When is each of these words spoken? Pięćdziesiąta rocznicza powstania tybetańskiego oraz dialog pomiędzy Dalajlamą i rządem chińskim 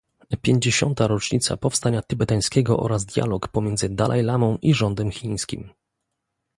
Pięćdziesiąta 0.41 1.07
rocznicza 1.07 1.57
powstania 1.57 2.01
tybetańskiego 2.01 2.77
oraz 2.79 3.05
dialog 3.05 3.47
pomiędzy 3.47 3.89
Dalajlamą 3.89 4.57
i 4.61 4.73
rządem 4.73 5.11
chińskim 5.11 5.69